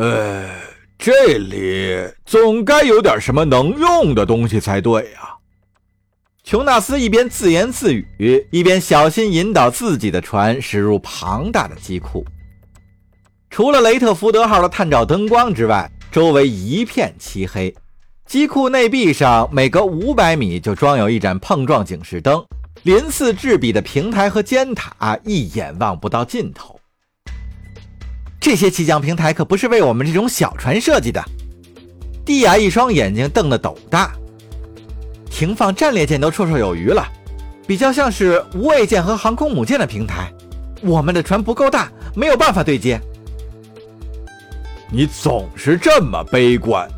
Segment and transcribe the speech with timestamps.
[0.00, 0.48] 呃，
[0.98, 1.94] 这里
[2.24, 5.36] 总该有点什么能用的东西才对呀。
[6.42, 12.24] 琼纳斯一边自言自语，一边小心引导自己的船驶入庞大的机库。
[13.50, 17.74] 除了雷特福德号的探照灯光之外，周围一片漆黑。
[18.24, 22.42] 机库内壁上每隔五百米就装有一盏碰撞警示灯，
[22.84, 26.79] 鳞次栉比的平台和尖塔一眼望不到尽头。
[28.40, 31.22] 这些起降平台可不是为我们这种小船设计的。
[32.24, 34.12] 蒂亚一双眼睛瞪得斗大。
[35.30, 37.06] 停放战列舰都绰绰有余了，
[37.66, 40.32] 比较像是无畏舰和航空母舰的平台。
[40.82, 42.98] 我们的船不够大，没有办法对接。
[44.90, 46.88] 你总是这么悲观，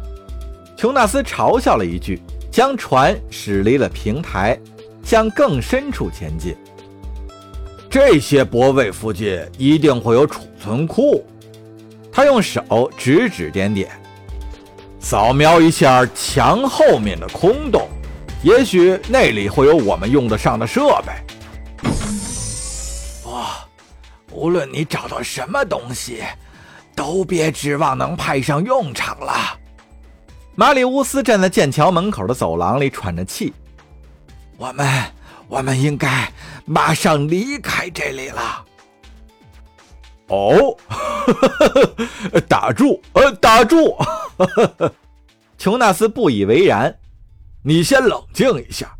[0.76, 4.58] 琼纳斯嘲笑了一句，将船驶离了平台，
[5.02, 6.56] 向更深处前进。
[7.90, 11.24] 这些泊位附近一定会有储存库。
[12.12, 13.90] 他用手指指点点，
[15.00, 17.88] 扫描一下墙后面的空洞。
[18.42, 21.12] 也许那里会有我们用得上的设备。
[23.22, 23.30] 不，
[24.30, 26.22] 无论你找到什么东西，
[26.94, 29.32] 都别指望能派上用场了。
[30.54, 33.54] 马里乌斯站在剑桥门口的走廊里喘着气。
[34.58, 34.86] 我们，
[35.48, 36.30] 我们应该
[36.66, 38.64] 马上离开这里了。
[40.32, 40.74] 哦，
[42.48, 43.94] 打住，呃，打住！
[45.58, 46.94] 琼纳斯不以为然。
[47.64, 48.92] 你先冷静一下，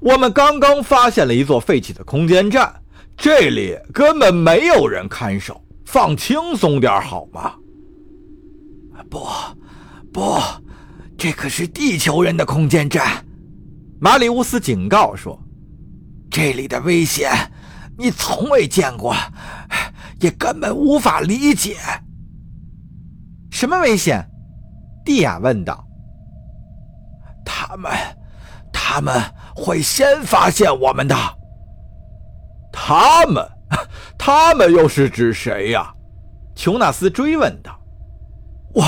[0.00, 2.82] 我们刚刚发现了一座废弃的空间站，
[3.16, 7.54] 这里根本没有人看守，放轻松点好吗？
[9.08, 9.24] 不，
[10.12, 10.40] 不，
[11.16, 13.24] 这可是地球人的空间站。
[14.00, 15.38] 马里乌斯警告说
[16.30, 17.30] ：“这里的危险，
[17.96, 19.14] 你从未见过，
[20.20, 21.76] 也根本无法理解。”
[23.50, 24.24] 什么危险？
[25.04, 25.86] 蒂亚问道。
[27.44, 27.92] 他们，
[28.72, 29.20] 他们
[29.54, 31.16] 会先发现我们的。
[32.72, 33.44] 他们，
[34.18, 35.92] 他们又是指谁呀？
[36.54, 37.78] 琼纳斯追问道。
[38.74, 38.84] 我，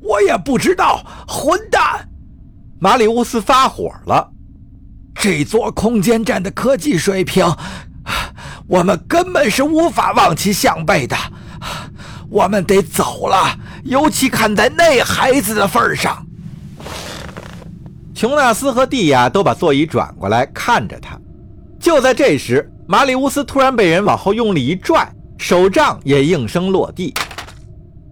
[0.00, 1.04] 我也不知道。
[1.26, 2.08] 混蛋！
[2.78, 4.30] 马里乌斯发火了。
[5.14, 7.44] 这座空间站的科技水平，
[8.68, 11.16] 我们根本是无法望其项背的。
[12.28, 16.26] 我们得走了，尤其看在那孩子的份上。
[18.14, 21.18] 琼纳斯和蒂亚都把座椅转过来看着他。
[21.78, 27.14] 就在这时，马里乌斯突然被人往后用力一拽，手杖也应声落地。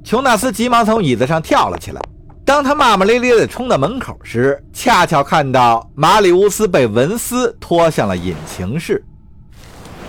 [0.04, 2.00] 琼纳斯急忙从椅子上跳了起来。
[2.44, 9.02] 当他骂骂咧咧地冲到门口时，恰巧看到马里乌斯被文斯拖向了引擎室。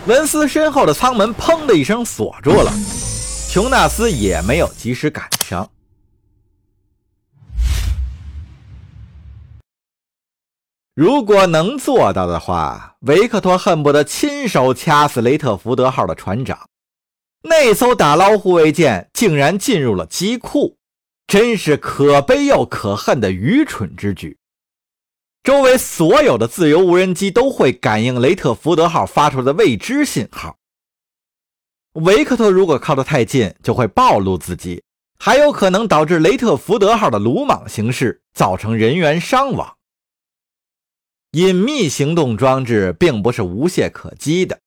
[0.08, 2.72] 文斯身后的舱门砰的一声锁住了，
[3.50, 5.68] 琼纳斯也没有及时赶上。
[10.94, 16.70] 如果能做到的话，维克托恨不得亲手掐死雷特福德号的船长。
[17.42, 20.78] 那艘打捞护卫舰竟然进入了机库，
[21.26, 24.38] 真是可悲又可恨的愚蠢之举。
[25.46, 30.58] 周围所有的自由无人机都会感应雷特福德号发出的未知信号。
[31.94, 34.82] 维克托如果靠得太近，就会暴露自己，
[35.20, 39.76] 还有可能导致雷特福德号的鲁莽行事，造成人员伤亡。
[41.34, 44.58] 隐秘行动装置并不是无懈可击的。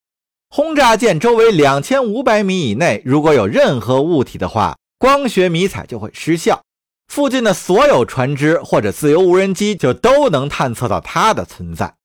[0.47, 6.63] 轰炸舰周围两千五百米以内，如果有任何物体的话，光学迷彩就会失效，
[7.09, 11.95] 附近的所有船只或者自由无人机就都能探测到它的存在。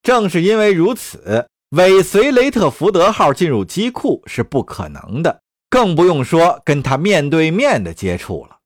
[0.00, 8.56] 正是因为如此，尾随雷特福德号进入机库是不可能的，更不用说跟他面对面的接触了。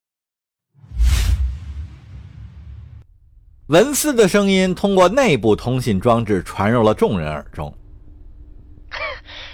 [3.68, 7.74] 文斯的声音通过内部通信装置传入了众人耳中。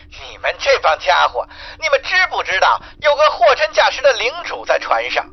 [0.09, 1.47] 你们这帮家伙，
[1.79, 5.25] 你们知不知道有个货真价实的领主在船上？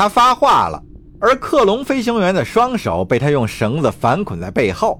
[0.00, 0.82] 他发话了，
[1.20, 4.98] 而克隆飞行员的双手被他用绳子反捆在背后。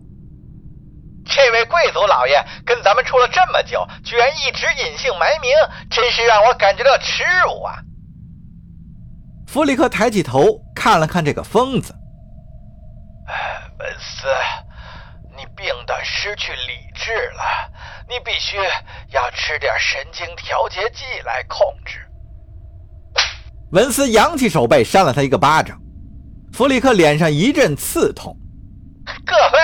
[1.24, 5.54] 这位贵族老爷跟咱们处了这么久，居然一直隐姓埋名，
[5.90, 7.76] 真是让我感觉到耻辱啊！
[9.46, 11.94] 弗里克抬起头看了看这个疯子。
[13.78, 14.26] 文斯，
[15.34, 17.72] 你病得失去理智了，
[18.06, 18.58] 你必须
[19.14, 22.06] 要吃点神经调节剂来控制。
[23.70, 25.80] 文斯扬起手背扇了他一个巴掌，
[26.52, 28.36] 弗里克脸上一阵刺痛。
[29.24, 29.58] 各位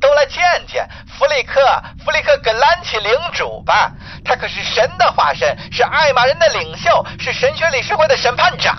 [0.00, 0.36] 都来见
[0.66, 1.60] 见弗里克
[2.04, 3.90] 弗里克格兰奇领主吧，
[4.22, 8.76] 他可是神的化身，是艾玛人的领袖，是神学理事会的审判长。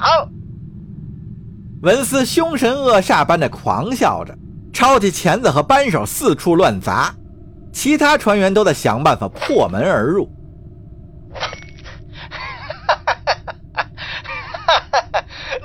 [1.81, 4.35] 文斯凶神恶煞般的狂笑着，
[4.71, 7.11] 抄起钳子和扳手四处乱砸。
[7.71, 10.29] 其他船员都在想办法破门而入。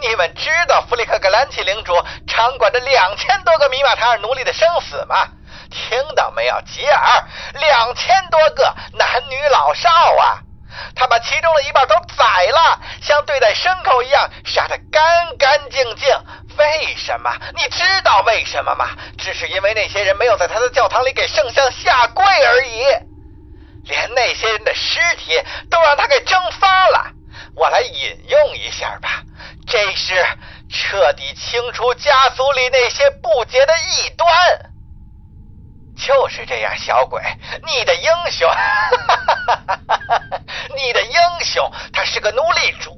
[0.06, 1.92] 你们知道弗里克格兰奇领主
[2.28, 5.26] 掌管着两千多个米马塔尔奴隶的生死吗？
[5.68, 7.24] 听到没有，吉尔？
[7.54, 10.38] 两千多个男女老少啊！
[10.94, 16.08] 他把其中的一半都宰了，像对待牲口一样杀得干干净净。
[16.56, 17.32] 为什么？
[17.56, 18.90] 你知道为什么吗？
[19.18, 22.84] 只是因为那些人没有在他的教堂里给圣像下跪而已。
[23.86, 27.10] 连那些人的尸体都让他给蒸发了。
[27.54, 29.22] 我来引用一下吧，
[29.66, 30.14] 这是
[30.68, 34.28] 彻底清除家族里那些不洁的异端。
[35.96, 37.22] 就是这样，小鬼，
[37.64, 38.50] 你的英雄，
[40.76, 41.14] 你的英
[41.44, 42.90] 雄，他是个奴隶主，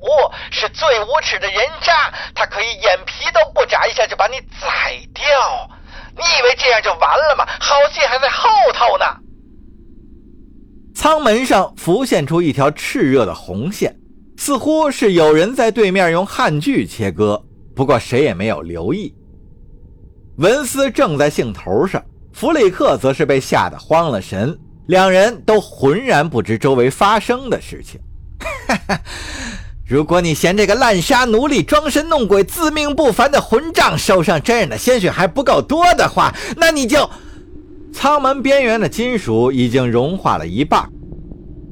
[0.50, 5.70] 是最无耻的人渣，他可以眼皮都不眨一下就把你宰掉。
[6.16, 7.46] 你以为这样就完了吗？
[7.60, 9.04] 好戏还在后头呢。
[10.94, 13.94] 舱门上浮现出一条炽热的红线，
[14.46, 17.42] 似乎是有人在对面用焊锯切割，
[17.74, 19.12] 不过谁也没有留意。
[20.36, 22.00] 文斯正在兴头上。
[22.32, 24.56] 弗里克则是被吓得慌了神，
[24.86, 28.00] 两人都浑然不知周围发生的事情。
[29.84, 37.10] 如果你嫌这个滥杀奴隶、装神弄鬼、自命不凡的混账手上沾染的鲜血还不够多的话，那你就……
[37.92, 40.88] 舱门边缘的金属已经融化了一半。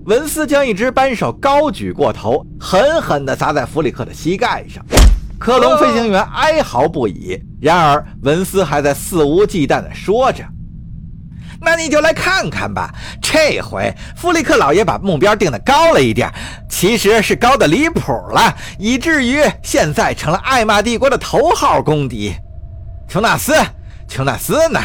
[0.07, 4.85] 文斯将一只扳手高举过头，狠狠地砸在弗里克的膝盖上。
[5.39, 7.41] 克隆飞行员哀嚎不已。
[7.61, 10.45] 然而文斯还在肆无忌惮地说着。
[11.59, 12.95] 那你就来看看吧。
[13.23, 16.31] 这回弗里克老爷把目标定得高了一点，
[16.69, 22.35] 其实是高的离谱了，以至于现在成了艾玛帝国的头号公敌。
[23.09, 23.55] 琼纳斯，
[24.07, 24.79] 琼纳斯呢？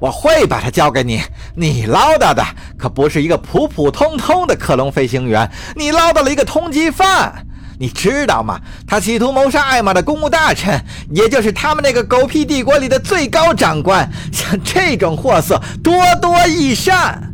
[0.00, 1.20] 我会把他交给你。
[1.54, 2.44] 你捞到的
[2.78, 7.46] 可不是一个普普通通的克隆飞行员，你捞到了一个通缉犯。
[7.78, 8.60] 你知道吗？
[8.86, 10.80] 他企图谋杀艾玛的公务大臣，
[11.10, 14.08] 也就是他们那个狗屁帝国里的最高长官。
[14.32, 17.32] 像这种货色，多多益善。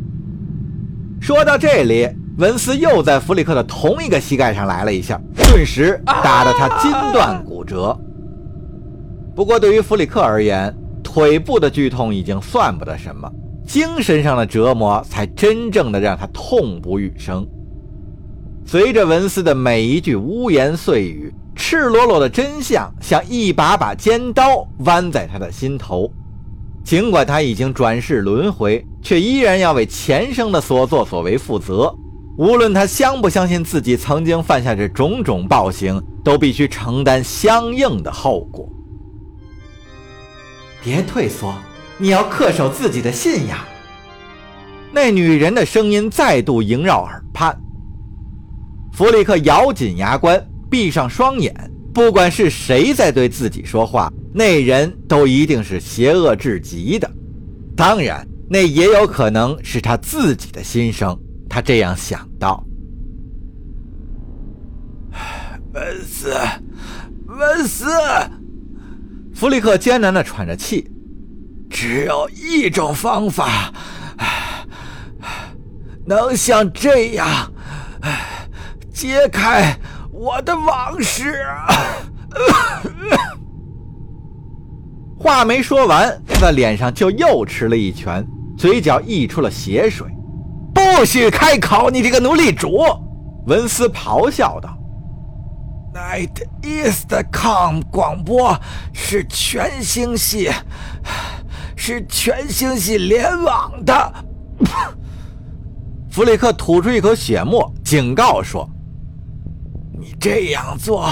[1.21, 7.95] 说到这里，文斯又在弗里克的同一个膝盖上来了一下，顿时打得他筋断骨折。
[9.35, 10.73] 不过对于弗里克而言，
[11.11, 13.27] 腿部的剧痛已经算不得什么，
[13.65, 17.47] 精神上的折磨才真正的让他痛不欲生。
[18.63, 26.07] 随着文斯的每一句污言碎语，赤裸裸的真相像一把把尖刀剜在他的心头。
[26.83, 31.91] 尽管他已经转世轮回，却依然要为前生的所作所为负责。
[32.37, 38.69] 无论他相不相信自己曾经犯下这种种暴行，都必须承担相应的后果。
[40.83, 41.53] 别退缩，
[41.97, 43.57] 你要恪守自己的信仰。
[44.91, 47.55] 那女人的声音再度萦绕耳畔。
[48.91, 51.53] 弗里克咬紧牙关，闭上双眼。
[51.93, 57.09] 不管是谁在对自己说话，那人都一定是邪恶至极的。
[57.75, 61.17] 当然，那也有可能是他自己的心声。
[61.49, 62.63] 他这样想到。
[65.73, 66.33] 文斯，
[67.27, 67.85] 文斯，
[69.39, 70.91] 弗里克艰难地喘着气。
[71.69, 73.71] 只有一种方法，
[76.05, 77.49] 能像这样。
[78.93, 79.77] 揭开
[80.11, 81.41] 我的往事。
[85.17, 88.27] 话没说完，他的脸上就又吃了一拳，
[88.57, 90.05] 嘴角溢出了血水。
[90.73, 91.89] 不许开口！
[91.89, 92.83] 你这个奴隶主！
[93.47, 94.77] 文斯咆哮道
[95.93, 98.57] ：“Night Eastcom 广播
[98.93, 100.49] 是全星系，
[101.75, 104.13] 是全星系联网的。”
[106.09, 108.69] 弗里克吐出一口血沫，警告说。
[110.01, 111.05] 你这样做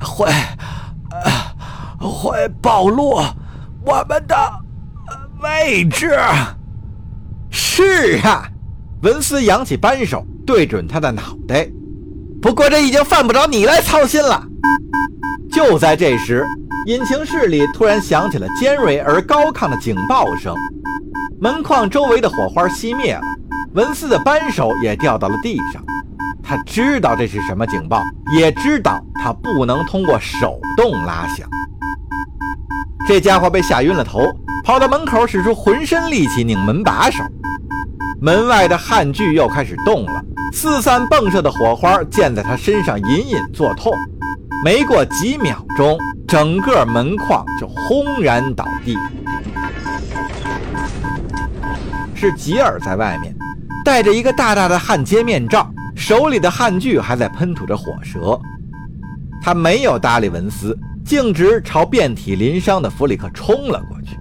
[0.00, 0.32] 会
[2.00, 3.22] 会暴露
[3.84, 4.36] 我们的
[5.42, 6.18] 位置。
[7.50, 8.48] 是啊，
[9.02, 11.68] 文斯扬起扳手，对准他的脑袋。
[12.46, 14.40] 不过这已经犯不着你来操心了。
[15.50, 16.46] 就在这时，
[16.86, 20.54] 引擎室里突然响起了尖锐而高亢的警报声，
[21.40, 23.22] 门框周围的火花熄灭了，
[23.74, 25.82] 文斯的扳手也掉到了地上。
[26.40, 28.00] 他知道这是什么警报，
[28.36, 31.48] 也知道他不能通过手动拉响。
[33.08, 34.20] 这家伙被吓晕了头，
[34.62, 37.24] 跑到门口，使出浑身力气拧门把手。
[38.22, 40.22] 门外的焊锯又开始动了，
[40.56, 43.92] 四散迸射的火花溅在他身上，隐隐作痛。
[44.64, 48.96] 没过几秒钟，整个门框就轰然倒地。
[52.14, 53.36] 是吉尔在外面，
[53.84, 58.40] 戴着一个大大的焊接面罩，手里的焊锯还在喷吐着火舌。
[59.42, 64.18] 他没有搭理文斯，径直朝遍体鳞伤的弗里克冲了过去。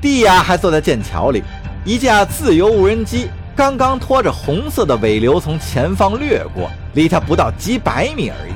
[0.00, 1.44] 蒂亚还坐在剑桥里，
[1.84, 8.52] 一架自由无人机刚刚拖着红色的尾流从前方掠过，离他不到几百米而已。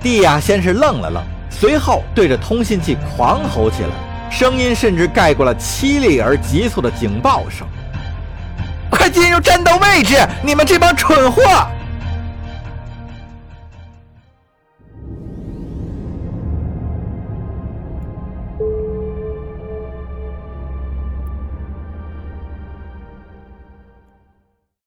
[0.00, 7.66] 蒂亚先是愣了愣，随后对着通信器狂吼起来，声音甚至盖过了凄厉而急促的警报声
[8.88, 11.42] ：“快进入战斗位置，你们这帮蠢货！”